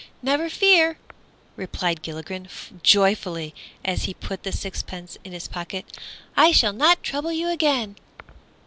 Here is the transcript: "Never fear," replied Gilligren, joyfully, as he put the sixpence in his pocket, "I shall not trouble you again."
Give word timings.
"Never 0.23 0.49
fear," 0.49 0.97
replied 1.55 2.01
Gilligren, 2.01 2.47
joyfully, 2.81 3.53
as 3.85 4.05
he 4.05 4.15
put 4.15 4.41
the 4.41 4.51
sixpence 4.51 5.19
in 5.23 5.31
his 5.31 5.47
pocket, 5.47 5.85
"I 6.35 6.51
shall 6.51 6.73
not 6.73 7.03
trouble 7.03 7.31
you 7.31 7.49
again." 7.49 7.97